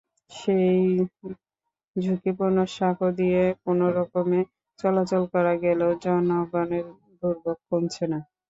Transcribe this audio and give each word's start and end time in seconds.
সেই 0.31 0.75
ঝুঁকিপূর্ণ 1.95 2.57
সাঁকো 2.75 3.07
দিয়ে 3.19 3.43
কোনোরকমে 3.63 4.39
চলাচল 4.79 5.23
করা 5.33 5.53
গেলেও 5.63 5.91
জনগণের 6.03 6.85
দুর্ভোগ 7.19 7.57
কমছে 7.69 8.05
না। 8.11 8.19